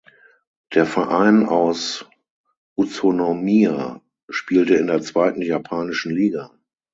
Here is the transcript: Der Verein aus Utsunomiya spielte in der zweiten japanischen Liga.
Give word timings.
Der 0.73 0.87
Verein 0.87 1.45
aus 1.45 2.07
Utsunomiya 2.75 4.01
spielte 4.29 4.73
in 4.77 4.87
der 4.87 5.03
zweiten 5.03 5.43
japanischen 5.43 6.11
Liga. 6.11 6.57